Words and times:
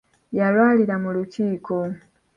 Yalwalira 0.37 0.95
mu 1.03 1.09
lukiiko. 1.15 1.75